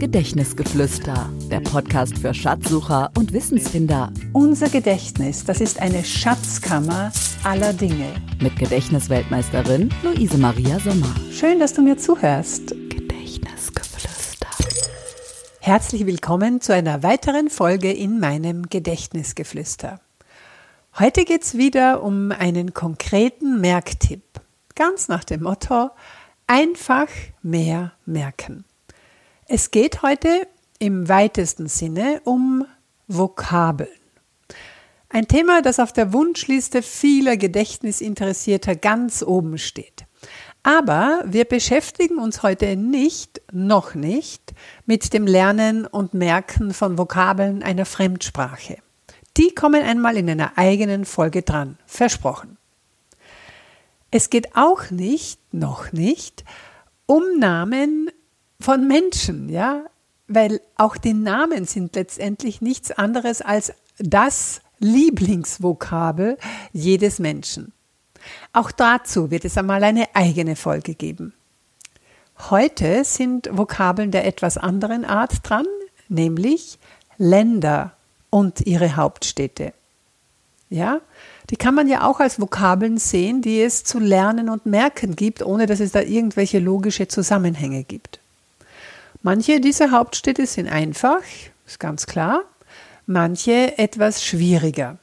Gedächtnisgeflüster, 0.00 1.30
der 1.50 1.60
Podcast 1.60 2.16
für 2.16 2.32
Schatzsucher 2.32 3.10
und 3.18 3.34
Wissensfinder. 3.34 4.10
Unser 4.32 4.70
Gedächtnis, 4.70 5.44
das 5.44 5.60
ist 5.60 5.78
eine 5.78 6.02
Schatzkammer 6.02 7.12
aller 7.44 7.74
Dinge. 7.74 8.14
Mit 8.40 8.58
Gedächtnisweltmeisterin 8.58 9.90
Luise 10.02 10.38
Maria 10.38 10.80
Sommer. 10.80 11.14
Schön, 11.30 11.60
dass 11.60 11.74
du 11.74 11.82
mir 11.82 11.98
zuhörst. 11.98 12.68
Gedächtnisgeflüster. 12.88 14.48
Herzlich 15.60 16.06
willkommen 16.06 16.62
zu 16.62 16.72
einer 16.72 17.02
weiteren 17.02 17.50
Folge 17.50 17.92
in 17.92 18.20
meinem 18.20 18.70
Gedächtnisgeflüster. 18.70 20.00
Heute 20.98 21.26
geht 21.26 21.42
es 21.42 21.58
wieder 21.58 22.02
um 22.02 22.32
einen 22.32 22.72
konkreten 22.72 23.60
Merktipp. 23.60 24.22
Ganz 24.74 25.08
nach 25.08 25.24
dem 25.24 25.42
Motto, 25.42 25.90
einfach 26.46 27.08
mehr 27.42 27.92
merken. 28.06 28.64
Es 29.52 29.72
geht 29.72 30.02
heute 30.02 30.46
im 30.78 31.08
weitesten 31.08 31.66
Sinne 31.66 32.20
um 32.22 32.66
Vokabeln. 33.08 33.88
Ein 35.08 35.26
Thema, 35.26 35.60
das 35.60 35.80
auf 35.80 35.92
der 35.92 36.12
Wunschliste 36.12 36.82
vieler 36.82 37.36
Gedächtnisinteressierter 37.36 38.76
ganz 38.76 39.24
oben 39.24 39.58
steht. 39.58 40.04
Aber 40.62 41.24
wir 41.26 41.46
beschäftigen 41.46 42.18
uns 42.18 42.44
heute 42.44 42.76
nicht, 42.76 43.42
noch 43.50 43.96
nicht, 43.96 44.54
mit 44.86 45.12
dem 45.12 45.26
Lernen 45.26 45.84
und 45.84 46.14
Merken 46.14 46.72
von 46.72 46.96
Vokabeln 46.96 47.64
einer 47.64 47.86
Fremdsprache. 47.86 48.76
Die 49.36 49.52
kommen 49.52 49.82
einmal 49.82 50.16
in 50.16 50.30
einer 50.30 50.58
eigenen 50.58 51.04
Folge 51.04 51.42
dran, 51.42 51.76
versprochen. 51.86 52.56
Es 54.12 54.30
geht 54.30 54.54
auch 54.54 54.92
nicht, 54.92 55.40
noch 55.52 55.90
nicht, 55.90 56.44
um 57.06 57.24
Namen 57.40 58.09
von 58.60 58.86
Menschen, 58.86 59.48
ja, 59.48 59.84
weil 60.28 60.60
auch 60.76 60.96
die 60.96 61.14
Namen 61.14 61.64
sind 61.64 61.96
letztendlich 61.96 62.60
nichts 62.60 62.92
anderes 62.92 63.42
als 63.42 63.72
das 63.98 64.60
Lieblingsvokabel 64.78 66.38
jedes 66.72 67.18
Menschen. 67.18 67.72
Auch 68.52 68.70
dazu 68.70 69.30
wird 69.30 69.44
es 69.44 69.58
einmal 69.58 69.82
eine 69.82 70.14
eigene 70.14 70.56
Folge 70.56 70.94
geben. 70.94 71.34
Heute 72.48 73.04
sind 73.04 73.50
Vokabeln 73.52 74.10
der 74.10 74.26
etwas 74.26 74.56
anderen 74.56 75.04
Art 75.04 75.40
dran, 75.42 75.66
nämlich 76.08 76.78
Länder 77.18 77.92
und 78.30 78.66
ihre 78.66 78.96
Hauptstädte. 78.96 79.74
Ja, 80.70 81.00
die 81.50 81.56
kann 81.56 81.74
man 81.74 81.88
ja 81.88 82.06
auch 82.06 82.20
als 82.20 82.40
Vokabeln 82.40 82.96
sehen, 82.96 83.42
die 83.42 83.60
es 83.60 83.84
zu 83.84 83.98
lernen 83.98 84.48
und 84.48 84.66
merken 84.66 85.16
gibt, 85.16 85.42
ohne 85.42 85.66
dass 85.66 85.80
es 85.80 85.92
da 85.92 86.00
irgendwelche 86.00 86.60
logische 86.60 87.08
Zusammenhänge 87.08 87.82
gibt. 87.82 88.19
Manche 89.22 89.60
dieser 89.60 89.90
Hauptstädte 89.90 90.46
sind 90.46 90.68
einfach, 90.68 91.20
ist 91.66 91.78
ganz 91.78 92.06
klar, 92.06 92.44
manche 93.06 93.76
etwas 93.76 94.24
schwieriger. 94.24 94.98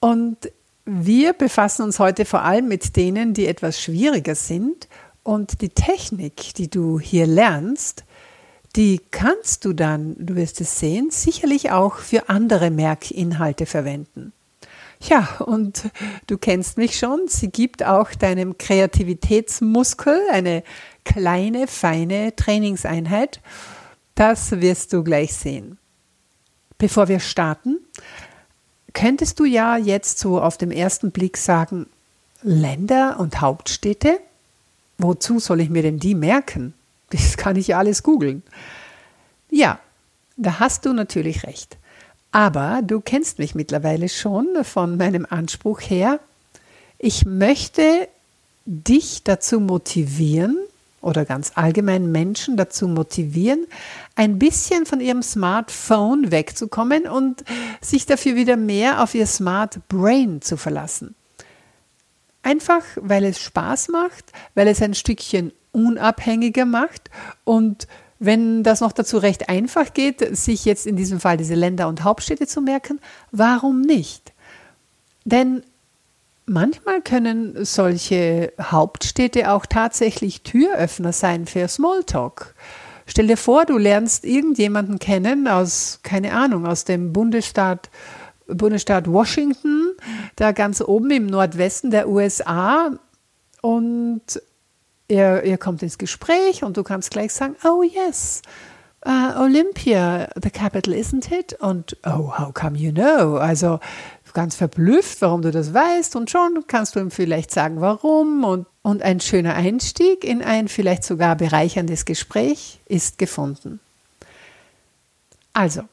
Und 0.00 0.50
wir 0.84 1.32
befassen 1.32 1.82
uns 1.82 1.98
heute 1.98 2.24
vor 2.24 2.42
allem 2.42 2.68
mit 2.68 2.96
denen, 2.96 3.34
die 3.34 3.46
etwas 3.46 3.80
schwieriger 3.80 4.34
sind. 4.34 4.88
Und 5.22 5.60
die 5.62 5.70
Technik, 5.70 6.54
die 6.54 6.68
du 6.68 7.00
hier 7.00 7.26
lernst, 7.26 8.04
die 8.76 9.00
kannst 9.10 9.64
du 9.64 9.72
dann, 9.72 10.14
du 10.18 10.36
wirst 10.36 10.60
es 10.60 10.78
sehen, 10.78 11.10
sicherlich 11.10 11.70
auch 11.70 11.96
für 11.96 12.28
andere 12.28 12.70
Merkinhalte 12.70 13.64
verwenden. 13.64 14.32
Ja, 15.08 15.28
und 15.38 15.90
du 16.26 16.36
kennst 16.36 16.78
mich 16.78 16.98
schon, 16.98 17.28
sie 17.28 17.48
gibt 17.48 17.84
auch 17.84 18.12
deinem 18.12 18.58
Kreativitätsmuskel 18.58 20.20
eine 20.32 20.64
kleine, 21.04 21.68
feine 21.68 22.34
Trainingseinheit. 22.34 23.40
Das 24.16 24.50
wirst 24.60 24.92
du 24.92 25.04
gleich 25.04 25.34
sehen. 25.34 25.78
Bevor 26.78 27.08
wir 27.08 27.20
starten, 27.20 27.78
könntest 28.94 29.38
du 29.38 29.44
ja 29.44 29.76
jetzt 29.76 30.18
so 30.18 30.40
auf 30.40 30.58
dem 30.58 30.70
ersten 30.70 31.12
Blick 31.12 31.36
sagen, 31.36 31.86
Länder 32.42 33.20
und 33.20 33.40
Hauptstädte? 33.40 34.18
Wozu 34.98 35.38
soll 35.38 35.60
ich 35.60 35.70
mir 35.70 35.82
denn 35.82 35.98
die 35.98 36.14
merken? 36.14 36.74
Das 37.10 37.36
kann 37.36 37.56
ich 37.56 37.68
ja 37.68 37.78
alles 37.78 38.02
googeln. 38.02 38.42
Ja, 39.50 39.78
da 40.36 40.58
hast 40.58 40.84
du 40.84 40.92
natürlich 40.92 41.44
recht. 41.44 41.78
Aber 42.32 42.82
du 42.82 43.00
kennst 43.00 43.38
mich 43.38 43.54
mittlerweile 43.54 44.08
schon 44.08 44.46
von 44.62 44.96
meinem 44.96 45.26
Anspruch 45.28 45.80
her. 45.80 46.20
Ich 46.98 47.24
möchte 47.24 48.08
dich 48.66 49.22
dazu 49.22 49.60
motivieren, 49.60 50.56
oder 51.06 51.24
ganz 51.24 51.52
allgemein 51.54 52.10
Menschen 52.10 52.56
dazu 52.56 52.88
motivieren, 52.88 53.66
ein 54.16 54.40
bisschen 54.40 54.86
von 54.86 55.00
ihrem 55.00 55.22
Smartphone 55.22 56.32
wegzukommen 56.32 57.06
und 57.06 57.44
sich 57.80 58.06
dafür 58.06 58.34
wieder 58.34 58.56
mehr 58.56 59.02
auf 59.02 59.14
ihr 59.14 59.26
Smart 59.26 59.86
Brain 59.88 60.42
zu 60.42 60.56
verlassen. 60.56 61.14
Einfach, 62.42 62.82
weil 62.96 63.24
es 63.24 63.40
Spaß 63.40 63.88
macht, 63.88 64.32
weil 64.54 64.66
es 64.66 64.82
ein 64.82 64.94
Stückchen 64.94 65.52
unabhängiger 65.70 66.64
macht 66.64 67.10
und 67.44 67.86
wenn 68.18 68.62
das 68.62 68.80
noch 68.80 68.92
dazu 68.92 69.18
recht 69.18 69.48
einfach 69.48 69.92
geht, 69.92 70.36
sich 70.36 70.64
jetzt 70.64 70.86
in 70.86 70.96
diesem 70.96 71.20
Fall 71.20 71.36
diese 71.36 71.54
Länder 71.54 71.88
und 71.88 72.04
Hauptstädte 72.04 72.46
zu 72.46 72.60
merken, 72.60 73.00
warum 73.30 73.82
nicht? 73.82 74.32
Denn 75.24 75.62
Manchmal 76.48 77.02
können 77.02 77.64
solche 77.64 78.52
Hauptstädte 78.60 79.50
auch 79.50 79.66
tatsächlich 79.66 80.42
Türöffner 80.42 81.12
sein 81.12 81.44
für 81.44 81.66
Smalltalk. 81.66 82.54
Stell 83.04 83.26
dir 83.26 83.36
vor, 83.36 83.64
du 83.64 83.78
lernst 83.78 84.24
irgendjemanden 84.24 85.00
kennen 85.00 85.48
aus, 85.48 85.98
keine 86.04 86.32
Ahnung, 86.34 86.64
aus 86.64 86.84
dem 86.84 87.12
Bundesstaat, 87.12 87.90
Bundesstaat 88.46 89.10
Washington, 89.10 89.96
da 90.36 90.52
ganz 90.52 90.80
oben 90.80 91.10
im 91.10 91.26
Nordwesten 91.26 91.90
der 91.90 92.08
USA 92.08 92.92
und 93.60 94.22
ihr, 95.08 95.44
ihr 95.44 95.58
kommt 95.58 95.82
ins 95.82 95.98
Gespräch 95.98 96.62
und 96.62 96.76
du 96.76 96.82
kannst 96.82 97.10
gleich 97.10 97.32
sagen, 97.32 97.56
oh 97.64 97.82
yes, 97.82 98.42
uh, 99.06 99.40
Olympia, 99.40 100.28
the 100.40 100.50
capital, 100.50 100.94
isn't 100.94 101.32
it? 101.32 101.54
Und 101.60 101.96
oh, 102.04 102.38
how 102.38 102.52
come 102.52 102.76
you 102.76 102.92
know? 102.92 103.36
Also 103.36 103.80
ganz 104.36 104.54
verblüfft, 104.54 105.22
warum 105.22 105.40
du 105.40 105.50
das 105.50 105.72
weißt 105.72 106.14
und 106.14 106.30
schon 106.30 106.64
kannst 106.66 106.94
du 106.94 107.00
ihm 107.00 107.10
vielleicht 107.10 107.50
sagen, 107.50 107.80
warum 107.80 108.44
und, 108.44 108.66
und 108.82 109.02
ein 109.02 109.18
schöner 109.20 109.54
Einstieg 109.54 110.24
in 110.24 110.42
ein 110.42 110.68
vielleicht 110.68 111.04
sogar 111.04 111.36
bereicherndes 111.36 112.04
Gespräch 112.04 112.78
ist 112.84 113.16
gefunden. 113.16 113.80
Also, 115.54 115.84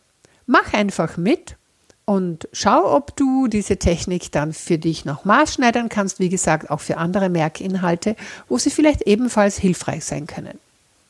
mach 0.45 0.73
einfach 0.73 1.15
mit 1.15 1.55
und 2.05 2.47
schau, 2.51 2.95
ob 2.95 3.15
du 3.15 3.47
diese 3.47 3.77
Technik 3.77 4.31
dann 4.31 4.53
für 4.53 4.77
dich 4.77 5.05
noch 5.05 5.25
maßschneidern 5.25 5.89
kannst, 5.89 6.19
wie 6.19 6.29
gesagt, 6.29 6.69
auch 6.69 6.81
für 6.81 6.97
andere 6.97 7.29
Merkinhalte, 7.29 8.15
wo 8.49 8.57
sie 8.57 8.69
vielleicht 8.69 9.03
ebenfalls 9.03 9.57
hilfreich 9.57 10.03
sein 10.03 10.27
können. 10.27 10.59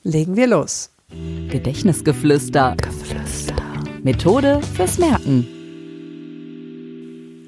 Legen 0.03 0.35
wir 0.35 0.47
los. 0.47 0.89
Gedächtnisgeflüster. 1.49 2.75
Geflüster. 2.77 3.55
Methode 4.03 4.61
fürs 4.75 4.97
Merken. 4.97 5.47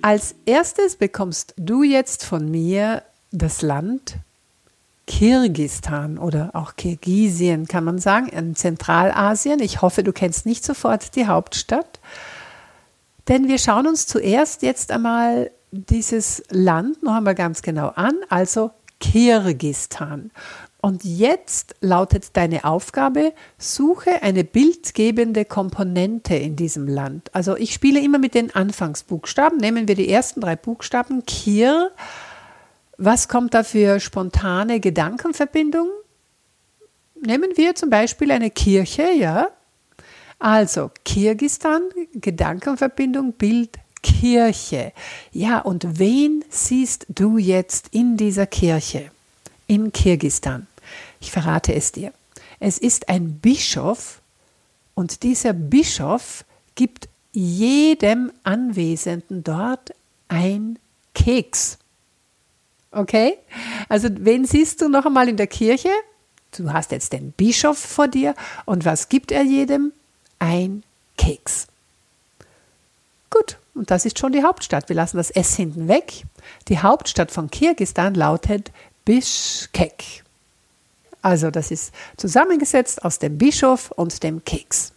Als 0.01 0.35
erstes 0.45 0.95
bekommst 0.95 1.53
du 1.57 1.83
jetzt 1.83 2.25
von 2.25 2.49
mir 2.49 3.03
das 3.31 3.61
Land 3.61 4.17
Kirgistan 5.07 6.17
oder 6.17 6.51
auch 6.53 6.75
Kirgisien 6.75 7.67
kann 7.67 7.83
man 7.83 7.99
sagen, 7.99 8.27
in 8.27 8.55
Zentralasien. 8.55 9.59
Ich 9.59 9.81
hoffe, 9.81 10.03
du 10.03 10.13
kennst 10.13 10.45
nicht 10.45 10.63
sofort 10.63 11.15
die 11.15 11.27
Hauptstadt. 11.27 11.94
Denn 13.27 13.47
wir 13.47 13.57
schauen 13.57 13.87
uns 13.87 14.07
zuerst 14.07 14.61
jetzt 14.61 14.91
einmal 14.91 15.51
dieses 15.71 16.43
Land 16.49 17.03
noch 17.03 17.13
einmal 17.13 17.35
ganz 17.35 17.61
genau 17.61 17.87
an, 17.89 18.13
also 18.29 18.71
Kirgistan. 18.99 20.31
Und 20.81 21.03
jetzt 21.03 21.75
lautet 21.81 22.37
deine 22.37 22.63
Aufgabe, 22.63 23.33
suche 23.57 24.21
eine 24.21 24.43
bildgebende 24.43 25.43
Komponente 25.43 26.35
in 26.35 26.55
diesem 26.55 26.87
Land. 26.87 27.33
Also 27.33 27.57
ich 27.57 27.73
spiele 27.73 27.99
immer 27.99 28.19
mit 28.19 28.35
den 28.35 28.53
Anfangsbuchstaben. 28.53 29.57
Nehmen 29.57 29.87
wir 29.87 29.95
die 29.95 30.09
ersten 30.09 30.41
drei 30.41 30.55
Buchstaben. 30.55 31.25
Kir. 31.25 31.91
Was 32.97 33.27
kommt 33.27 33.55
da 33.55 33.63
für 33.63 33.99
spontane 33.99 34.79
Gedankenverbindungen? 34.79 35.91
Nehmen 37.19 37.49
wir 37.55 37.73
zum 37.73 37.89
Beispiel 37.89 38.29
eine 38.29 38.51
Kirche, 38.51 39.09
ja? 39.11 39.47
Also 40.45 40.91
Kirgistan, 41.03 41.81
Gedankenverbindung, 42.13 43.33
Bild, 43.33 43.79
Kirche. 44.03 44.93
Ja, 45.31 45.57
und 45.57 45.97
wen 45.97 46.45
siehst 46.49 47.07
du 47.09 47.39
jetzt 47.39 47.87
in 47.89 48.15
dieser 48.15 48.45
Kirche? 48.45 49.09
In 49.65 49.91
Kirgistan. 49.91 50.67
Ich 51.19 51.31
verrate 51.31 51.73
es 51.73 51.93
dir. 51.93 52.13
Es 52.59 52.77
ist 52.77 53.09
ein 53.09 53.39
Bischof 53.39 54.21
und 54.93 55.23
dieser 55.23 55.53
Bischof 55.53 56.45
gibt 56.75 57.09
jedem 57.31 58.31
Anwesenden 58.43 59.43
dort 59.43 59.95
ein 60.27 60.77
Keks. 61.15 61.79
Okay? 62.91 63.33
Also, 63.89 64.09
wen 64.11 64.45
siehst 64.45 64.79
du 64.79 64.89
noch 64.89 65.07
einmal 65.07 65.27
in 65.27 65.37
der 65.37 65.47
Kirche? 65.47 65.89
du 66.51 66.71
hast 66.71 66.91
jetzt 66.91 67.13
den 67.13 67.31
Bischof 67.31 67.77
vor 67.77 68.07
dir 68.07 68.35
und 68.65 68.85
was 68.85 69.09
gibt 69.09 69.31
er 69.31 69.43
jedem? 69.43 69.91
Ein 70.39 70.83
Keks. 71.17 71.67
Gut, 73.29 73.57
und 73.73 73.91
das 73.91 74.05
ist 74.05 74.19
schon 74.19 74.31
die 74.31 74.43
Hauptstadt. 74.43 74.89
Wir 74.89 74.95
lassen 74.95 75.17
das 75.17 75.31
S 75.31 75.55
hinten 75.55 75.87
weg. 75.87 76.23
Die 76.67 76.79
Hauptstadt 76.79 77.31
von 77.31 77.49
Kirgistan 77.49 78.15
lautet 78.15 78.71
Bishkek. 79.03 80.23
Also 81.21 81.51
das 81.51 81.71
ist 81.71 81.93
zusammengesetzt 82.17 83.03
aus 83.03 83.19
dem 83.19 83.37
Bischof 83.37 83.91
und 83.91 84.23
dem 84.23 84.45
Keks. 84.45 84.93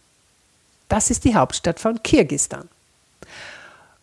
Das 0.87 1.09
ist 1.09 1.23
die 1.23 1.35
Hauptstadt 1.35 1.79
von 1.79 2.01
Kirgistan. 2.01 2.69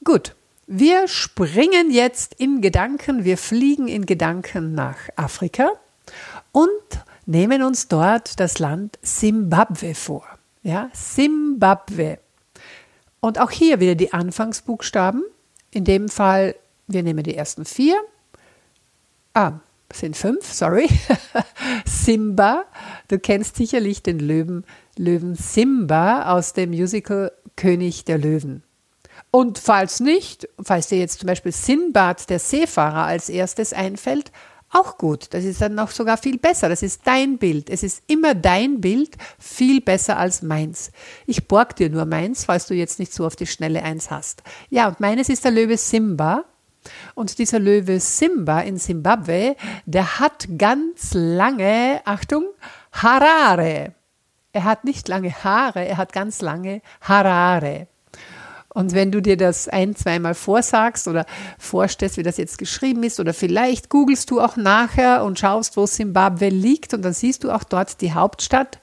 Gut, 0.05 0.35
wir 0.67 1.09
springen 1.09 1.91
jetzt 1.91 2.35
in 2.35 2.61
Gedanken, 2.61 3.25
wir 3.25 3.39
fliegen 3.39 3.89
in 3.89 4.06
Gedanken 4.06 4.75
nach 4.75 4.97
Afrika 5.17 5.71
und 6.53 6.69
nehmen 7.25 7.62
uns 7.62 7.89
dort 7.89 8.41
das 8.41 8.59
Land 8.59 8.99
Simbabwe 9.03 9.94
vor. 9.94 10.25
Ja, 10.67 10.91
Simbabwe. 10.93 12.19
Und 13.21 13.39
auch 13.39 13.53
hier 13.53 13.79
wieder 13.79 13.95
die 13.95 14.13
Anfangsbuchstaben. 14.13 15.23
In 15.71 15.85
dem 15.85 16.09
Fall, 16.09 16.57
wir 16.89 17.05
nehmen 17.05 17.23
die 17.23 17.37
ersten 17.37 17.65
vier. 17.65 17.95
Ah, 19.33 19.61
sind 19.93 20.17
fünf, 20.17 20.53
sorry. 20.53 20.89
Simba, 21.85 22.65
du 23.07 23.21
kennst 23.21 23.55
sicherlich 23.55 24.03
den 24.03 24.19
Löwen, 24.19 24.65
Löwen 24.97 25.37
Simba 25.37 26.33
aus 26.33 26.53
dem 26.53 26.71
Musical 26.71 27.31
König 27.55 28.05
der 28.05 28.19
Löwen. 28.19 28.65
Und 29.31 29.59
falls 29.59 30.01
nicht, 30.01 30.49
falls 30.61 30.89
dir 30.89 30.99
jetzt 30.99 31.21
zum 31.21 31.29
Beispiel 31.29 31.53
Sinbad, 31.53 32.29
der 32.29 32.41
Seefahrer, 32.41 33.05
als 33.05 33.29
erstes 33.29 33.73
einfällt, 33.73 34.33
auch 34.71 34.99
gut. 34.99 35.29
Das 35.31 35.45
ist 35.45 35.61
dann 35.61 35.75
noch 35.75 35.91
sogar 35.91 36.17
viel 36.17 36.39
besser. 36.39 36.69
Das 36.69 36.83
ist 36.83 37.03
dein 37.05 37.39
Bild. 37.39 37.71
Es 37.71 37.83
ist 37.83 38.03
immer 38.07 38.35
dein 38.35 38.81
Bild, 38.81 39.17
viel 39.39 39.81
besser 39.81 40.19
als 40.19 40.43
meins. 40.43 40.91
Ich 41.27 41.49
borg 41.49 41.77
dir 41.77 41.91
nur 41.91 42.05
meins, 42.05 42.45
falls 42.45 42.67
du 42.67 42.75
jetzt 42.75 42.99
nicht 42.99 43.13
so 43.13 43.27
auf 43.27 43.37
die 43.37 43.47
Schnelle 43.47 43.83
eins 43.83 44.11
hast. 44.11 44.43
Ja, 44.69 44.89
und 44.89 45.01
meines 45.01 45.29
ist 45.29 45.45
der 45.45 45.53
Löwe 45.53 45.77
Simba. 45.77 46.45
Und 47.15 47.39
dieser 47.39 47.59
Löwe 47.59 47.99
Simba 48.01 48.61
in 48.61 48.79
Simbabwe, 48.79 49.57
der 49.87 50.21
hat 50.21 50.47
ganz 50.57 51.15
lange, 51.15 52.01
Achtung, 52.05 52.45
Harare. 52.93 53.95
Er 54.53 54.65
hat 54.65 54.85
nicht 54.85 55.09
lange 55.09 55.33
Haare, 55.33 55.85
er 55.85 55.97
hat 55.97 56.13
ganz 56.13 56.41
lange 56.41 56.81
Harare. 57.01 57.89
Und 58.69 58.93
wenn 58.93 59.11
du 59.11 59.23
dir 59.23 59.37
das 59.37 59.69
ein, 59.69 59.97
zweimal 59.97 60.35
vorsagst 60.35 61.09
oder 61.09 61.25
vorstellst, 61.59 62.19
wie 62.19 62.23
das 62.23 62.37
jetzt 62.37 62.59
geschrieben 62.59 63.03
ist, 63.05 63.21
oder 63.21 63.33
vielleicht 63.33 63.89
googelst 63.89 64.31
du 64.31 64.41
auch 64.41 64.57
nachher 64.57 65.25
und 65.25 65.39
schaust, 65.39 65.77
wo 65.77 65.87
Simbabwe 65.87 66.51
liegt, 66.51 66.93
und 66.93 67.03
dann 67.03 67.15
siehst 67.15 67.45
du 67.45 67.51
auch 67.51 67.65
dort 67.65 68.01
die 68.01 68.13
Hauptstadt. 68.13 68.79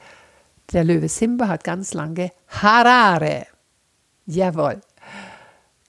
Der 0.71 0.83
Löwe 0.83 1.09
Simba 1.09 1.47
hat 1.47 1.63
ganz 1.63 1.93
lange 1.93 2.31
Harare. 2.47 3.45
Jawohl. 4.25 4.81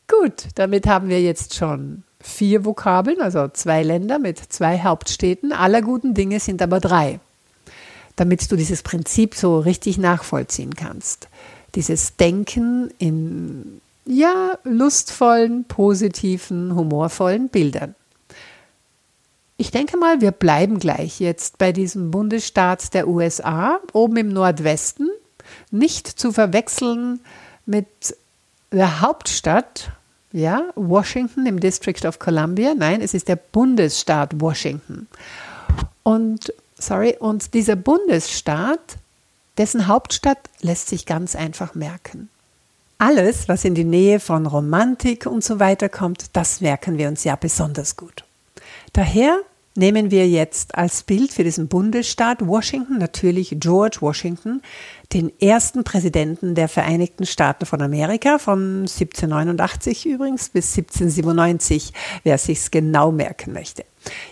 Gut, 0.08 0.48
damit 0.56 0.86
haben 0.86 1.08
wir 1.08 1.22
jetzt 1.22 1.54
schon 1.54 2.02
vier 2.20 2.64
Vokabeln, 2.64 3.20
also 3.20 3.48
zwei 3.48 3.82
Länder 3.82 4.18
mit 4.18 4.38
zwei 4.38 4.80
Hauptstädten. 4.80 5.52
Aller 5.52 5.82
guten 5.82 6.14
Dinge 6.14 6.40
sind 6.40 6.60
aber 6.60 6.80
drei, 6.80 7.20
damit 8.16 8.50
du 8.50 8.56
dieses 8.56 8.82
Prinzip 8.82 9.34
so 9.34 9.58
richtig 9.58 9.98
nachvollziehen 9.98 10.74
kannst. 10.74 11.28
Dieses 11.74 12.16
Denken 12.16 12.90
in 12.98 13.80
ja, 14.06 14.58
lustvollen, 14.64 15.64
positiven, 15.64 16.74
humorvollen 16.74 17.48
Bildern. 17.48 17.94
Ich 19.56 19.70
denke 19.70 19.96
mal, 19.96 20.20
wir 20.20 20.32
bleiben 20.32 20.78
gleich 20.78 21.20
jetzt 21.20 21.58
bei 21.58 21.72
diesem 21.72 22.10
Bundesstaat 22.10 22.92
der 22.92 23.06
USA, 23.06 23.78
oben 23.92 24.16
im 24.16 24.28
Nordwesten, 24.28 25.08
nicht 25.70 26.08
zu 26.08 26.32
verwechseln 26.32 27.20
mit 27.64 27.86
der 28.72 29.00
Hauptstadt, 29.00 29.90
ja, 30.32 30.64
Washington 30.74 31.46
im 31.46 31.60
District 31.60 32.04
of 32.04 32.18
Columbia. 32.18 32.74
Nein, 32.74 33.00
es 33.00 33.14
ist 33.14 33.28
der 33.28 33.36
Bundesstaat 33.36 34.40
Washington. 34.40 35.06
Und, 36.02 36.52
sorry, 36.76 37.16
und 37.20 37.54
dieser 37.54 37.76
Bundesstaat, 37.76 38.96
dessen 39.56 39.86
Hauptstadt 39.86 40.50
lässt 40.60 40.88
sich 40.88 41.06
ganz 41.06 41.36
einfach 41.36 41.76
merken. 41.76 42.28
Alles, 43.04 43.48
was 43.48 43.66
in 43.66 43.74
die 43.74 43.84
Nähe 43.84 44.18
von 44.18 44.46
Romantik 44.46 45.26
und 45.26 45.44
so 45.44 45.60
weiter 45.60 45.90
kommt, 45.90 46.28
das 46.32 46.62
merken 46.62 46.96
wir 46.96 47.06
uns 47.08 47.22
ja 47.22 47.36
besonders 47.36 47.96
gut. 47.96 48.24
Daher 48.94 49.40
nehmen 49.74 50.10
wir 50.10 50.26
jetzt 50.26 50.74
als 50.74 51.02
Bild 51.02 51.30
für 51.30 51.44
diesen 51.44 51.68
Bundesstaat 51.68 52.46
Washington 52.46 52.96
natürlich 52.96 53.56
George 53.60 53.98
Washington, 54.00 54.62
den 55.12 55.30
ersten 55.38 55.84
Präsidenten 55.84 56.54
der 56.54 56.66
Vereinigten 56.66 57.26
Staaten 57.26 57.66
von 57.66 57.82
Amerika 57.82 58.38
von 58.38 58.86
1789 58.86 60.06
übrigens 60.06 60.48
bis 60.48 60.74
1797, 60.74 61.92
wer 62.22 62.38
sich's 62.38 62.70
genau 62.70 63.12
merken 63.12 63.52
möchte. 63.52 63.84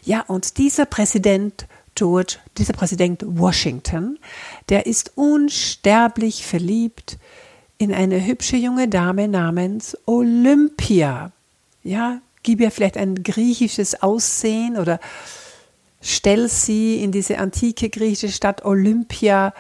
Ja, 0.03 0.23
und 0.23 0.57
dieser 0.57 0.87
Präsident 0.87 1.67
George, 1.95 2.39
dieser 2.57 2.73
Präsident 2.73 3.23
Washington, 3.27 4.19
der 4.71 4.87
ist 4.87 5.13
unsterblich 5.15 6.47
verliebt 6.47 7.19
in 7.83 7.93
eine 7.93 8.25
hübsche 8.25 8.57
junge 8.57 8.87
Dame 8.87 9.27
namens 9.27 9.99
Olympia. 10.07 11.33
Ja, 11.83 12.21
gib 12.45 12.61
ihr 12.61 12.71
vielleicht 12.71 12.97
ein 12.97 13.25
griechisches 13.25 14.05
Aussehen 14.05 14.77
oder 14.77 15.01
stell 16.01 16.49
sie 16.49 17.03
in 17.03 17.11
diese 17.11 17.39
antike 17.39 17.91
griechische 17.91 18.31
Stadt 18.31 18.65
Olympia, 18.65 19.53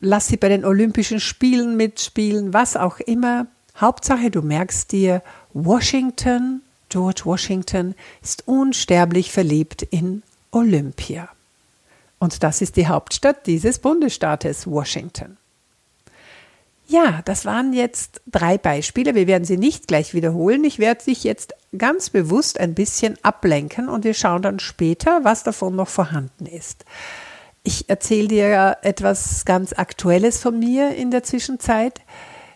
lass 0.00 0.28
sie 0.28 0.38
bei 0.38 0.48
den 0.48 0.64
Olympischen 0.64 1.20
Spielen 1.20 1.76
mitspielen, 1.76 2.54
was 2.54 2.74
auch 2.74 3.00
immer. 3.00 3.48
Hauptsache, 3.78 4.30
du 4.30 4.40
merkst 4.40 4.90
dir, 4.92 5.22
Washington, 5.52 6.62
George 6.88 7.20
Washington, 7.24 7.94
ist 8.22 8.48
unsterblich 8.48 9.30
verliebt 9.30 9.82
in 9.82 10.22
Olympia. 10.52 11.28
Und 12.18 12.42
das 12.42 12.62
ist 12.62 12.76
die 12.76 12.88
Hauptstadt 12.88 13.46
dieses 13.46 13.78
Bundesstaates, 13.78 14.66
Washington. 14.66 15.36
Ja, 16.88 17.20
das 17.24 17.44
waren 17.44 17.72
jetzt 17.72 18.20
drei 18.26 18.58
Beispiele. 18.58 19.16
Wir 19.16 19.26
werden 19.26 19.44
sie 19.44 19.56
nicht 19.56 19.88
gleich 19.88 20.14
wiederholen. 20.14 20.62
Ich 20.62 20.78
werde 20.78 21.04
dich 21.04 21.24
jetzt 21.24 21.54
ganz 21.76 22.10
bewusst 22.10 22.60
ein 22.60 22.74
bisschen 22.74 23.18
ablenken 23.22 23.88
und 23.88 24.04
wir 24.04 24.14
schauen 24.14 24.42
dann 24.42 24.60
später, 24.60 25.24
was 25.24 25.42
davon 25.42 25.74
noch 25.74 25.88
vorhanden 25.88 26.46
ist. 26.46 26.84
Ich 27.64 27.88
erzähle 27.88 28.28
dir 28.28 28.76
etwas 28.82 29.44
ganz 29.44 29.72
Aktuelles 29.72 30.38
von 30.38 30.60
mir 30.60 30.94
in 30.94 31.10
der 31.10 31.24
Zwischenzeit. 31.24 32.00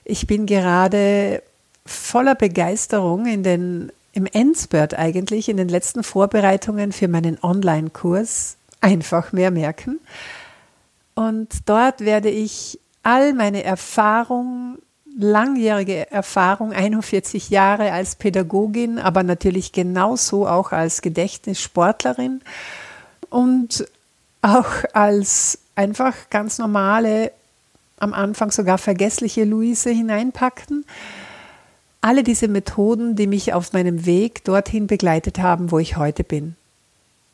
Ich 0.04 0.28
bin 0.28 0.46
gerade 0.46 1.42
voller 1.84 2.36
Begeisterung 2.36 3.26
in 3.26 3.42
den, 3.42 3.90
im 4.12 4.26
Endspurt 4.26 4.94
eigentlich, 4.94 5.48
in 5.48 5.56
den 5.56 5.68
letzten 5.68 6.04
Vorbereitungen 6.04 6.92
für 6.92 7.08
meinen 7.08 7.42
Online-Kurs 7.42 8.56
einfach 8.80 9.32
mehr 9.32 9.50
merken. 9.50 9.98
Und 11.16 11.68
dort 11.68 12.02
werde 12.02 12.30
ich 12.30 12.78
all 13.02 13.32
meine 13.32 13.64
Erfahrung, 13.64 14.78
langjährige 15.18 16.10
Erfahrung, 16.10 16.72
41 16.72 17.50
Jahre 17.50 17.92
als 17.92 18.14
Pädagogin, 18.14 18.98
aber 18.98 19.22
natürlich 19.22 19.72
genauso 19.72 20.46
auch 20.46 20.72
als 20.72 21.02
Gedächtnissportlerin 21.02 22.40
und 23.28 23.86
auch 24.42 24.70
als 24.92 25.58
einfach 25.74 26.14
ganz 26.30 26.58
normale, 26.58 27.32
am 27.98 28.14
Anfang 28.14 28.50
sogar 28.50 28.78
vergessliche 28.78 29.44
Luise 29.44 29.90
hineinpackten. 29.90 30.86
Alle 32.00 32.22
diese 32.22 32.48
Methoden, 32.48 33.14
die 33.14 33.26
mich 33.26 33.52
auf 33.52 33.74
meinem 33.74 34.06
Weg 34.06 34.42
dorthin 34.44 34.86
begleitet 34.86 35.38
haben, 35.38 35.70
wo 35.70 35.78
ich 35.78 35.98
heute 35.98 36.24
bin. 36.24 36.56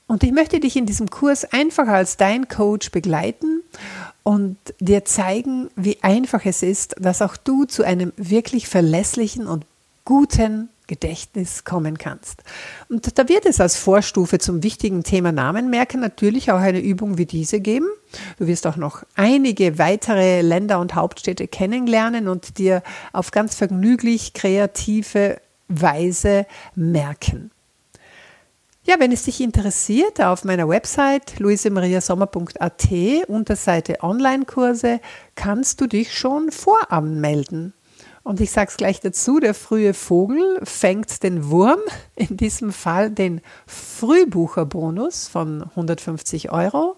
Und 0.06 0.22
ich 0.22 0.32
möchte 0.32 0.60
dich 0.60 0.76
in 0.76 0.86
diesem 0.86 1.10
Kurs 1.10 1.44
einfach 1.52 1.88
als 1.88 2.16
dein 2.16 2.48
Coach 2.48 2.92
begleiten 2.92 3.62
und 4.22 4.56
dir 4.78 5.04
zeigen, 5.04 5.68
wie 5.74 5.98
einfach 6.02 6.44
es 6.44 6.62
ist, 6.62 6.94
dass 7.00 7.22
auch 7.22 7.36
du 7.36 7.64
zu 7.64 7.82
einem 7.82 8.12
wirklich 8.16 8.68
verlässlichen 8.68 9.46
und 9.46 9.66
guten 10.04 10.68
Gedächtnis 10.86 11.64
kommen 11.64 11.98
kannst. 11.98 12.42
Und 12.88 13.18
da 13.18 13.28
wird 13.28 13.44
es 13.44 13.60
als 13.60 13.76
Vorstufe 13.76 14.38
zum 14.38 14.62
wichtigen 14.62 15.02
Thema 15.02 15.32
Namen 15.32 15.68
merken 15.68 16.00
natürlich 16.00 16.52
auch 16.52 16.60
eine 16.60 16.80
Übung 16.80 17.18
wie 17.18 17.26
diese 17.26 17.60
geben. 17.60 17.88
Du 18.38 18.46
wirst 18.46 18.66
auch 18.66 18.76
noch 18.76 19.02
einige 19.16 19.78
weitere 19.78 20.42
Länder 20.42 20.78
und 20.78 20.94
Hauptstädte 20.94 21.48
kennenlernen 21.48 22.28
und 22.28 22.58
dir 22.58 22.82
auf 23.12 23.32
ganz 23.32 23.56
vergnüglich 23.56 24.32
kreative 24.32 25.40
Weise 25.68 26.46
merken. 26.76 27.50
Ja, 28.88 29.00
wenn 29.00 29.10
es 29.10 29.24
dich 29.24 29.40
interessiert, 29.40 30.20
auf 30.20 30.44
meiner 30.44 30.68
Website 30.68 31.40
luisemariasommer.at 31.40 32.88
unter 33.26 33.56
Seite 33.56 33.96
Online-Kurse 34.00 35.00
kannst 35.34 35.80
du 35.80 35.88
dich 35.88 36.16
schon 36.16 36.52
voranmelden. 36.52 37.74
Und 38.22 38.40
ich 38.40 38.52
sage 38.52 38.70
es 38.70 38.76
gleich 38.76 39.00
dazu, 39.00 39.40
der 39.40 39.54
frühe 39.54 39.92
Vogel 39.92 40.60
fängt 40.62 41.24
den 41.24 41.50
Wurm, 41.50 41.80
in 42.14 42.36
diesem 42.36 42.72
Fall 42.72 43.10
den 43.10 43.40
Frühbucherbonus 43.66 45.26
von 45.26 45.64
150 45.64 46.52
Euro. 46.52 46.96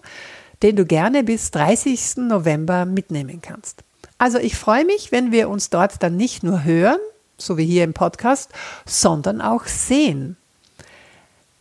den 0.61 0.75
du 0.75 0.85
gerne 0.85 1.23
bis 1.23 1.49
30. 1.51 2.17
November 2.17 2.85
mitnehmen 2.85 3.41
kannst. 3.41 3.83
Also 4.19 4.37
ich 4.37 4.57
freue 4.57 4.85
mich, 4.85 5.11
wenn 5.11 5.31
wir 5.31 5.49
uns 5.49 5.69
dort 5.71 6.03
dann 6.03 6.17
nicht 6.17 6.43
nur 6.43 6.65
hören, 6.65 6.99
so 7.37 7.57
wie 7.57 7.65
hier 7.65 7.85
im 7.85 7.93
Podcast, 7.93 8.51
sondern 8.85 9.41
auch 9.41 9.65
sehen. 9.65 10.35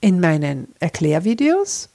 In 0.00 0.21
meinen 0.21 0.69
Erklärvideos, 0.78 1.88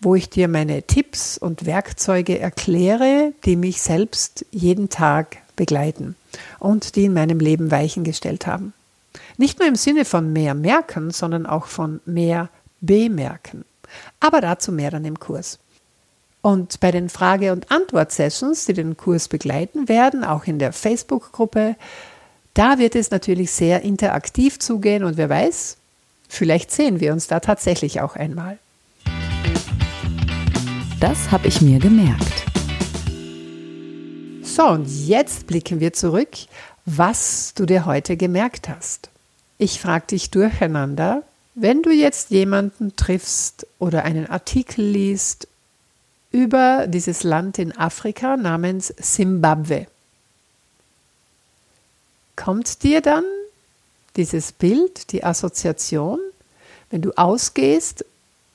wo 0.00 0.14
ich 0.14 0.30
dir 0.30 0.48
meine 0.48 0.82
Tipps 0.82 1.38
und 1.38 1.66
Werkzeuge 1.66 2.38
erkläre, 2.38 3.32
die 3.44 3.56
mich 3.56 3.82
selbst 3.82 4.44
jeden 4.50 4.88
Tag 4.88 5.38
begleiten 5.56 6.14
und 6.58 6.96
die 6.96 7.06
in 7.06 7.14
meinem 7.14 7.40
Leben 7.40 7.70
Weichen 7.70 8.04
gestellt 8.04 8.46
haben. 8.46 8.72
Nicht 9.38 9.58
nur 9.58 9.68
im 9.68 9.76
Sinne 9.76 10.04
von 10.04 10.32
mehr 10.32 10.54
merken, 10.54 11.10
sondern 11.10 11.46
auch 11.46 11.66
von 11.66 12.00
mehr 12.04 12.48
bemerken. 12.80 13.64
Aber 14.20 14.40
dazu 14.40 14.72
mehr 14.72 14.90
dann 14.90 15.04
im 15.04 15.18
Kurs. 15.18 15.58
Und 16.42 16.78
bei 16.78 16.92
den 16.92 17.08
Frage- 17.08 17.52
und 17.52 17.72
Antwort-Sessions, 17.72 18.66
die 18.66 18.74
den 18.74 18.96
Kurs 18.96 19.26
begleiten 19.26 19.88
werden, 19.88 20.22
auch 20.22 20.44
in 20.44 20.58
der 20.58 20.72
Facebook-Gruppe, 20.72 21.74
da 22.54 22.78
wird 22.78 22.94
es 22.94 23.10
natürlich 23.10 23.50
sehr 23.50 23.82
interaktiv 23.82 24.58
zugehen 24.58 25.02
und 25.02 25.16
wer 25.16 25.28
weiß, 25.28 25.76
vielleicht 26.28 26.70
sehen 26.70 27.00
wir 27.00 27.12
uns 27.12 27.26
da 27.26 27.40
tatsächlich 27.40 28.00
auch 28.00 28.16
einmal. 28.16 28.58
Das 31.00 31.30
habe 31.30 31.48
ich 31.48 31.60
mir 31.60 31.78
gemerkt. 31.78 32.44
So, 34.42 34.66
und 34.68 34.86
jetzt 35.06 35.46
blicken 35.46 35.80
wir 35.80 35.92
zurück, 35.92 36.30
was 36.86 37.52
du 37.54 37.66
dir 37.66 37.84
heute 37.84 38.16
gemerkt 38.16 38.68
hast. 38.68 39.10
Ich 39.58 39.80
frage 39.80 40.06
dich 40.08 40.30
durcheinander, 40.30 41.22
wenn 41.54 41.82
du 41.82 41.90
jetzt 41.90 42.30
jemanden 42.30 42.96
triffst 42.96 43.66
oder 43.78 44.04
einen 44.04 44.26
Artikel 44.26 44.84
liest 44.84 45.48
über 46.30 46.86
dieses 46.86 47.22
Land 47.22 47.58
in 47.58 47.76
Afrika 47.76 48.36
namens 48.36 48.94
Simbabwe. 48.98 49.86
Kommt 52.36 52.82
dir 52.82 53.00
dann 53.00 53.24
dieses 54.16 54.52
Bild, 54.52 55.12
die 55.12 55.24
Assoziation, 55.24 56.18
wenn 56.90 57.02
du 57.02 57.12
ausgehst 57.16 58.04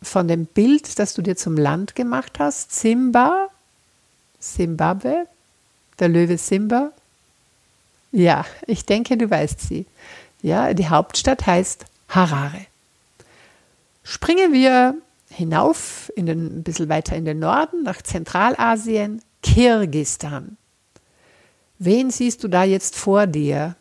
von 0.01 0.27
dem 0.27 0.45
Bild, 0.45 0.97
das 0.99 1.13
du 1.13 1.21
dir 1.21 1.35
zum 1.35 1.57
Land 1.57 1.95
gemacht 1.95 2.39
hast, 2.39 2.73
Simba, 2.73 3.49
Simbabwe, 4.39 5.27
der 5.99 6.09
Löwe 6.09 6.37
Simba? 6.37 6.91
Ja, 8.11 8.45
ich 8.67 8.85
denke, 8.85 9.17
du 9.17 9.29
weißt 9.29 9.61
sie. 9.61 9.85
Ja, 10.41 10.73
die 10.73 10.89
Hauptstadt 10.89 11.45
heißt 11.45 11.85
Harare. 12.09 12.65
Springen 14.03 14.53
wir 14.53 14.95
hinauf, 15.29 16.11
in 16.15 16.25
den, 16.25 16.59
ein 16.59 16.63
bisschen 16.63 16.89
weiter 16.89 17.15
in 17.15 17.25
den 17.25 17.39
Norden, 17.39 17.83
nach 17.83 18.01
Zentralasien, 18.01 19.21
Kirgistan. 19.43 20.57
Wen 21.79 22.11
siehst 22.11 22.43
du 22.43 22.47
da 22.47 22.63
jetzt 22.63 22.95
vor 22.95 23.27
dir 23.27 23.75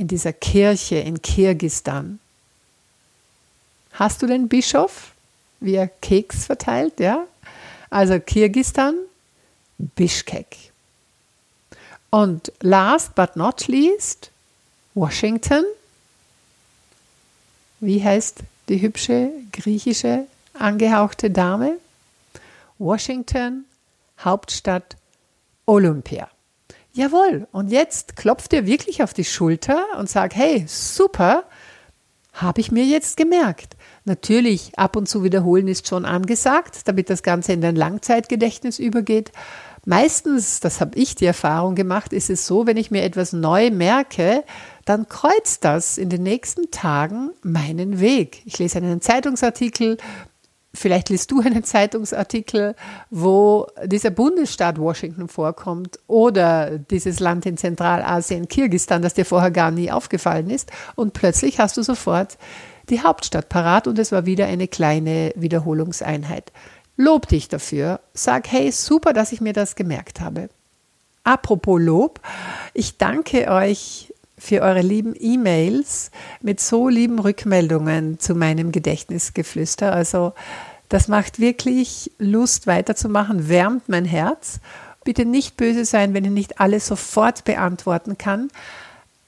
in 0.00 0.08
dieser 0.08 0.32
Kirche 0.32 0.96
in 0.96 1.20
Kirgistan? 1.20 2.20
Hast 3.92 4.22
du 4.22 4.26
den 4.26 4.48
Bischof, 4.48 5.12
wie 5.60 5.74
er 5.74 5.88
Keks 5.88 6.46
verteilt, 6.46 6.98
ja? 6.98 7.26
Also 7.90 8.18
Kirgistan, 8.18 8.94
Bischkek. 9.78 10.56
Und 12.08 12.50
last 12.60 13.14
but 13.14 13.36
not 13.36 13.68
least, 13.68 14.30
Washington. 14.94 15.64
Wie 17.80 18.02
heißt 18.02 18.38
die 18.68 18.80
hübsche 18.80 19.30
griechische 19.52 20.26
angehauchte 20.54 21.30
Dame. 21.30 21.78
Washington, 22.78 23.66
Hauptstadt 24.18 24.96
Olympia. 25.66 26.30
Jawohl, 26.92 27.46
und 27.52 27.70
jetzt 27.70 28.16
klopft 28.16 28.52
ihr 28.52 28.66
wirklich 28.66 29.02
auf 29.02 29.14
die 29.14 29.24
Schulter 29.24 29.86
und 29.98 30.10
sagt, 30.10 30.34
hey, 30.34 30.64
super, 30.66 31.44
habe 32.32 32.60
ich 32.60 32.72
mir 32.72 32.84
jetzt 32.84 33.16
gemerkt. 33.16 33.76
Natürlich, 34.04 34.78
ab 34.78 34.96
und 34.96 35.08
zu 35.08 35.22
wiederholen 35.22 35.68
ist 35.68 35.86
schon 35.86 36.04
angesagt, 36.04 36.88
damit 36.88 37.10
das 37.10 37.22
Ganze 37.22 37.52
in 37.52 37.60
dein 37.60 37.76
Langzeitgedächtnis 37.76 38.78
übergeht. 38.78 39.30
Meistens, 39.84 40.60
das 40.60 40.80
habe 40.80 40.98
ich 40.98 41.14
die 41.14 41.26
Erfahrung 41.26 41.74
gemacht, 41.74 42.12
ist 42.12 42.28
es 42.28 42.46
so, 42.46 42.66
wenn 42.66 42.76
ich 42.76 42.90
mir 42.90 43.02
etwas 43.02 43.32
neu 43.32 43.70
merke, 43.70 44.44
dann 44.84 45.08
kreuzt 45.08 45.64
das 45.64 45.96
in 45.96 46.08
den 46.08 46.22
nächsten 46.22 46.70
Tagen 46.70 47.30
meinen 47.42 48.00
Weg. 48.00 48.42
Ich 48.44 48.58
lese 48.58 48.78
einen 48.78 49.00
Zeitungsartikel, 49.00 49.96
vielleicht 50.72 51.08
liest 51.08 51.30
du 51.30 51.40
einen 51.40 51.64
Zeitungsartikel, 51.64 52.74
wo 53.10 53.66
dieser 53.84 54.10
Bundesstaat 54.10 54.78
Washington 54.78 55.28
vorkommt 55.28 55.98
oder 56.06 56.78
dieses 56.78 57.20
Land 57.20 57.46
in 57.46 57.56
Zentralasien, 57.56 58.48
Kirgistan, 58.48 59.02
das 59.02 59.14
dir 59.14 59.24
vorher 59.24 59.50
gar 59.50 59.70
nie 59.70 59.90
aufgefallen 59.90 60.50
ist. 60.50 60.70
Und 60.94 61.12
plötzlich 61.12 61.58
hast 61.58 61.76
du 61.76 61.82
sofort 61.82 62.38
die 62.88 63.02
Hauptstadt 63.02 63.48
parat 63.48 63.86
und 63.86 63.98
es 63.98 64.12
war 64.12 64.26
wieder 64.26 64.46
eine 64.46 64.68
kleine 64.68 65.32
Wiederholungseinheit. 65.36 66.52
Lob 66.96 67.28
dich 67.28 67.48
dafür. 67.48 68.00
Sag, 68.14 68.50
hey, 68.50 68.70
super, 68.72 69.12
dass 69.12 69.32
ich 69.32 69.40
mir 69.40 69.52
das 69.52 69.74
gemerkt 69.74 70.20
habe. 70.20 70.48
Apropos 71.24 71.80
Lob, 71.80 72.20
ich 72.74 72.98
danke 72.98 73.48
euch 73.48 74.09
für 74.40 74.62
eure 74.62 74.80
lieben 74.80 75.14
E-Mails 75.18 76.10
mit 76.40 76.60
so 76.60 76.88
lieben 76.88 77.18
Rückmeldungen 77.18 78.18
zu 78.18 78.34
meinem 78.34 78.72
Gedächtnisgeflüster. 78.72 79.92
Also 79.92 80.32
das 80.88 81.06
macht 81.06 81.38
wirklich 81.38 82.10
Lust 82.18 82.66
weiterzumachen, 82.66 83.48
wärmt 83.48 83.88
mein 83.88 84.04
Herz. 84.04 84.60
Bitte 85.04 85.24
nicht 85.24 85.56
böse 85.56 85.84
sein, 85.84 86.14
wenn 86.14 86.24
ich 86.24 86.30
nicht 86.30 86.60
alles 86.60 86.86
sofort 86.86 87.44
beantworten 87.44 88.18
kann. 88.18 88.48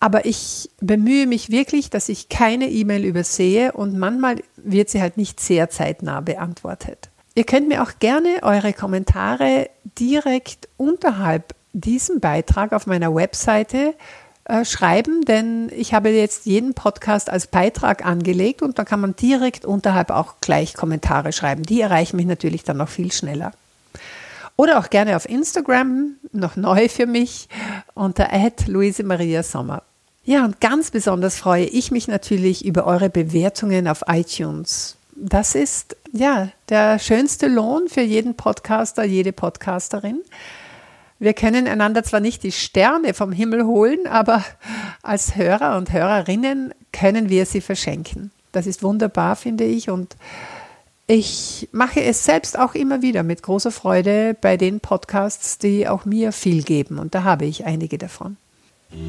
Aber 0.01 0.25
ich 0.25 0.71
bemühe 0.81 1.29
mich 1.29 1.51
wirklich, 1.51 1.89
dass 1.89 2.09
ich 2.09 2.29
keine 2.29 2.69
E-Mail 2.69 3.05
übersehe 3.05 3.73
und 3.73 3.97
manchmal 3.97 4.43
wird 4.57 4.91
sie 4.91 5.01
halt 5.01 5.17
nicht 5.17 5.39
sehr 5.39 5.71
zeitnah 5.71 6.21
beantwortet. 6.21 7.11
Ihr 7.35 7.45
könnt 7.45 7.69
mir 7.69 7.83
auch 7.83 7.93
gerne 8.01 8.41
eure 8.43 8.73
Kommentare 8.73 9.71
direkt 9.99 10.69
unterhalb 10.77 11.55
diesem 11.73 12.21
Beitrag 12.21 12.73
auf 12.73 12.87
meiner 12.87 13.15
Webseite 13.15 13.95
äh, 14.45 14.65
schreiben, 14.65 15.25
denn 15.25 15.71
ich 15.75 15.95
habe 15.95 16.11
jetzt 16.11 16.47
jeden 16.47 16.75
Podcast 16.75 17.31
als 17.31 17.47
Beitrag 17.47 18.05
angelegt 18.05 18.63
und 18.63 18.79
da 18.79 18.85
kann 18.85 19.01
man 19.01 19.15
direkt 19.15 19.65
unterhalb 19.65 20.11
auch 20.11 20.35
gleich 20.41 20.75
Kommentare 20.75 21.33
schreiben. 21.33 21.63
Die 21.63 21.81
erreichen 21.81 22.17
mich 22.17 22.27
natürlich 22.27 22.65
dann 22.65 22.79
noch 22.79 22.89
viel 22.89 23.13
schneller. 23.13 23.53
Oder 24.57 24.79
auch 24.79 24.91
gerne 24.91 25.17
auf 25.17 25.29
Instagram, 25.29 26.17
noch 26.33 26.57
neu 26.57 26.89
für 26.89 27.07
mich, 27.07 27.49
unter 27.95 28.29
Luise 28.67 29.05
Maria 29.05 29.43
Sommer. 29.43 29.83
Ja, 30.25 30.45
und 30.45 30.61
ganz 30.61 30.91
besonders 30.91 31.37
freue 31.37 31.65
ich 31.65 31.91
mich 31.91 32.07
natürlich 32.07 32.65
über 32.65 32.87
eure 32.87 33.11
Bewertungen 33.11 33.89
auf 33.89 34.03
iTunes. 34.07 34.97
Das 35.17 35.55
ist 35.55 35.97
ja 36.13 36.49
der 36.69 36.99
schönste 36.99 37.49
Lohn 37.49 37.89
für 37.89 38.03
jeden 38.03 38.35
Podcaster, 38.35 39.05
jede 39.05 39.33
Podcasterin. 39.33 40.21
Wir 41.23 41.35
können 41.35 41.69
einander 41.69 42.03
zwar 42.03 42.19
nicht 42.19 42.43
die 42.43 42.51
Sterne 42.51 43.15
vom 43.15 43.31
Himmel 43.31 43.65
holen, 43.65 44.09
aber 44.09 44.45
als 45.03 45.37
Hörer 45.37 45.77
und 45.77 45.93
Hörerinnen 45.93 46.75
können 46.93 47.29
wir 47.29 47.47
sie 47.47 47.61
verschenken. 47.61 48.33
Das 48.51 48.67
ist 48.67 48.83
wunderbar, 48.83 49.37
finde 49.37 49.63
ich. 49.63 49.89
Und 49.89 50.17
ich 51.07 51.69
mache 51.71 52.03
es 52.03 52.25
selbst 52.25 52.59
auch 52.59 52.75
immer 52.75 53.03
wieder 53.03 53.23
mit 53.23 53.45
großer 53.45 53.71
Freude 53.71 54.37
bei 54.41 54.57
den 54.57 54.81
Podcasts, 54.81 55.59
die 55.59 55.87
auch 55.87 56.05
mir 56.05 56.33
viel 56.33 56.65
geben. 56.65 56.99
Und 56.99 57.15
da 57.15 57.23
habe 57.23 57.45
ich 57.45 57.67
einige 57.67 57.99
davon. 57.99 58.37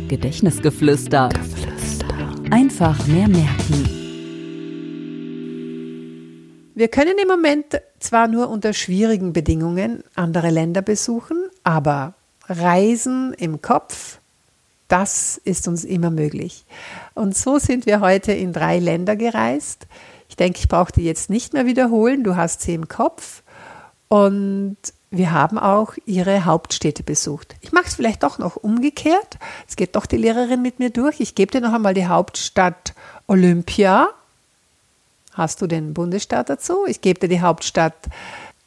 Gedächtnisgeflüster. 0.07 1.29
Geflüster. 1.29 2.05
Einfach 2.51 3.07
mehr 3.07 3.27
merken. 3.27 3.89
Wir 6.75 6.89
können 6.89 7.15
im 7.19 7.27
Moment 7.27 7.81
zwar 7.97 8.27
nur 8.27 8.49
unter 8.49 8.73
schwierigen 8.73 9.33
Bedingungen 9.33 10.03
andere 10.13 10.51
Länder 10.51 10.83
besuchen, 10.83 11.42
aber 11.63 12.13
Reisen 12.47 13.33
im 13.33 13.61
Kopf, 13.61 14.19
das 14.87 15.41
ist 15.43 15.67
uns 15.67 15.83
immer 15.83 16.11
möglich. 16.11 16.65
Und 17.13 17.35
so 17.35 17.57
sind 17.57 17.85
wir 17.85 17.99
heute 17.99 18.31
in 18.31 18.53
drei 18.53 18.79
Länder 18.79 19.15
gereist. 19.15 19.87
Ich 20.29 20.35
denke, 20.35 20.59
ich 20.59 20.67
brauche 20.67 20.91
die 20.91 21.03
jetzt 21.03 21.29
nicht 21.29 21.53
mehr 21.53 21.65
wiederholen. 21.65 22.23
Du 22.23 22.35
hast 22.35 22.61
sie 22.61 22.73
im 22.73 22.87
Kopf. 22.87 23.43
Und 24.07 24.77
wir 25.09 25.31
haben 25.31 25.57
auch 25.59 25.93
ihre 26.05 26.45
Hauptstädte 26.45 27.03
besucht. 27.03 27.55
Ich 27.61 27.71
mache 27.71 27.85
es 27.85 27.95
vielleicht 27.95 28.23
doch 28.23 28.39
noch 28.39 28.55
umgekehrt. 28.55 29.37
Es 29.67 29.75
geht 29.75 29.95
doch 29.95 30.05
die 30.05 30.17
Lehrerin 30.17 30.61
mit 30.61 30.79
mir 30.79 30.89
durch. 30.89 31.19
Ich 31.19 31.35
gebe 31.35 31.51
dir 31.51 31.61
noch 31.61 31.73
einmal 31.73 31.93
die 31.93 32.07
Hauptstadt 32.07 32.93
Olympia. 33.27 34.09
Hast 35.33 35.61
du 35.61 35.67
den 35.67 35.93
Bundesstaat 35.93 36.49
dazu? 36.49 36.85
Ich 36.87 37.01
gebe 37.01 37.19
dir 37.19 37.29
die 37.29 37.41
Hauptstadt 37.41 37.95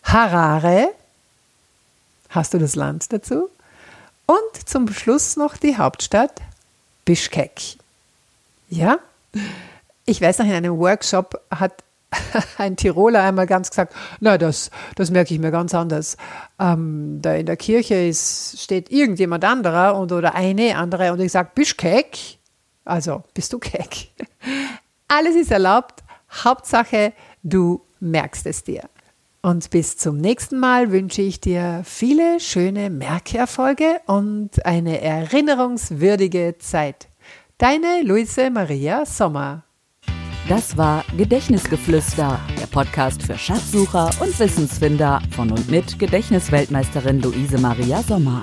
Harare. 0.02 0.88
Hast 2.36 2.52
du 2.52 2.58
das 2.58 2.76
Land 2.76 3.14
dazu? 3.14 3.48
Und 4.26 4.68
zum 4.68 4.92
Schluss 4.92 5.38
noch 5.38 5.56
die 5.56 5.78
Hauptstadt 5.78 6.42
Bischkek. 7.06 7.78
Ja? 8.68 8.98
Ich 10.04 10.20
weiß 10.20 10.40
noch, 10.40 10.44
in 10.44 10.52
einem 10.52 10.76
Workshop 10.76 11.40
hat 11.50 11.82
ein 12.58 12.76
Tiroler 12.76 13.22
einmal 13.22 13.46
ganz 13.46 13.70
gesagt, 13.70 13.94
na, 14.20 14.36
das, 14.36 14.70
das 14.96 15.10
merke 15.10 15.32
ich 15.32 15.40
mir 15.40 15.50
ganz 15.50 15.72
anders. 15.72 16.18
Ähm, 16.58 17.20
da 17.22 17.32
in 17.36 17.46
der 17.46 17.56
Kirche 17.56 17.94
ist, 17.94 18.60
steht 18.60 18.90
irgendjemand 18.90 19.42
anderer 19.42 19.96
und, 19.96 20.12
oder 20.12 20.34
eine 20.34 20.76
andere 20.76 21.14
und 21.14 21.20
ich 21.20 21.32
sage, 21.32 21.52
bist 21.54 21.78
keck? 21.78 22.18
Also, 22.84 23.24
bist 23.32 23.50
du 23.54 23.58
keck? 23.58 24.10
Alles 25.08 25.36
ist 25.36 25.50
erlaubt. 25.50 26.04
Hauptsache, 26.44 27.14
du 27.42 27.80
merkst 28.00 28.44
es 28.44 28.62
dir. 28.62 28.90
Und 29.46 29.70
bis 29.70 29.96
zum 29.96 30.16
nächsten 30.16 30.58
Mal 30.58 30.90
wünsche 30.90 31.22
ich 31.22 31.38
dir 31.38 31.82
viele 31.84 32.40
schöne 32.40 32.90
Merkerfolge 32.90 34.00
und 34.06 34.66
eine 34.66 35.00
erinnerungswürdige 35.00 36.56
Zeit. 36.58 37.06
Deine 37.56 38.02
Luise 38.02 38.50
Maria 38.50 39.06
Sommer. 39.06 39.62
Das 40.48 40.76
war 40.76 41.04
Gedächtnisgeflüster, 41.16 42.40
der 42.60 42.66
Podcast 42.66 43.22
für 43.22 43.38
Schatzsucher 43.38 44.10
und 44.18 44.36
Wissensfinder 44.36 45.22
von 45.30 45.52
und 45.52 45.70
mit 45.70 45.96
Gedächtnisweltmeisterin 45.96 47.22
Luise 47.22 47.58
Maria 47.58 48.02
Sommer. 48.02 48.42